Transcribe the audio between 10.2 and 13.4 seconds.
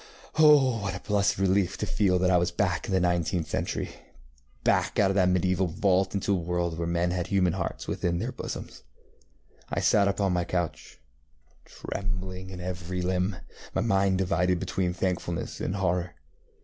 my couch, trembling in every limb,